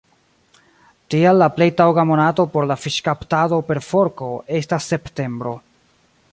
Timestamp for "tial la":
1.13-1.49